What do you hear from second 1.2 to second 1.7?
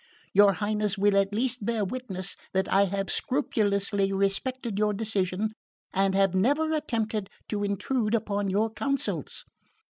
least